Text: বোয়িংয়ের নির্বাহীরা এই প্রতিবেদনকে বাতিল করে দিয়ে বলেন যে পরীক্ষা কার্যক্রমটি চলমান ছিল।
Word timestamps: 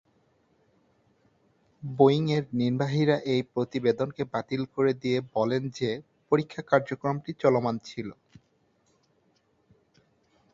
বোয়িংয়ের 1.83 2.43
নির্বাহীরা 2.53 3.17
এই 3.33 3.41
প্রতিবেদনকে 3.53 4.23
বাতিল 4.33 4.61
করে 4.75 4.91
দিয়ে 5.01 5.19
বলেন 5.35 5.63
যে 5.79 5.89
পরীক্ষা 6.31 6.61
কার্যক্রমটি 6.71 7.31
চলমান 7.43 7.75
ছিল। 7.87 8.07